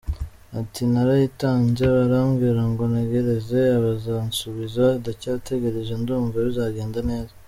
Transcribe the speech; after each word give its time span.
Ati 0.59 0.81
“Narayitanze 0.91 1.83
barambwira 1.95 2.61
ngo 2.71 2.83
ntegereze 2.91 3.61
bazansubiza, 3.83 4.85
ndacyategereje, 4.99 5.93
ndumva 6.01 6.37
bizagenda 6.47 6.99
neza. 7.11 7.33